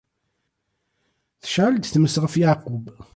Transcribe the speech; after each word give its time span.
Tceɛl-d 1.43 1.85
tmes 1.87 2.15
ɣef 2.23 2.33
Yeɛqub. 2.41 2.85